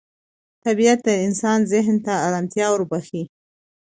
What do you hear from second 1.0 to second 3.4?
د انسان ذهن ته ارامتیا وربخښي